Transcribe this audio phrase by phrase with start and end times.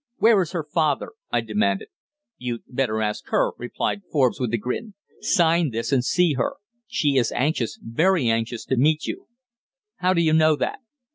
[0.17, 1.89] "Where is her father?" I demanded.
[2.39, 4.95] "You'd better ask her," replied Forbes, with a grin.
[5.19, 6.55] "Sign this, and see her.
[6.87, 9.27] She is anxious very anxious to meet you."
[9.97, 10.79] "How do you know that?"